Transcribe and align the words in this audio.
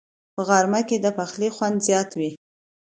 په 0.35 0.41
غرمه 0.47 0.81
کې 0.87 0.97
د 0.99 1.07
پخلي 1.17 1.49
خوند 1.55 1.77
زیات 1.87 2.09
وي 2.19 2.31